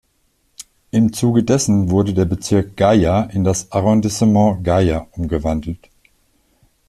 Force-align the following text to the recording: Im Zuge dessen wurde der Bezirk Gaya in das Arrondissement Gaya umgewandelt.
Im 0.89 1.13
Zuge 1.13 1.43
dessen 1.43 1.91
wurde 1.91 2.15
der 2.15 2.25
Bezirk 2.25 2.75
Gaya 2.75 3.21
in 3.25 3.43
das 3.43 3.71
Arrondissement 3.71 4.63
Gaya 4.63 5.05
umgewandelt. 5.11 5.91